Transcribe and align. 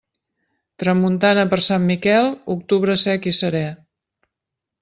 Tramuntana 0.83 1.43
per 1.51 1.59
Sant 1.67 1.85
Miquel, 1.91 2.31
octubre 2.57 2.99
sec 3.05 3.31
i 3.33 3.35
seré. 3.43 3.65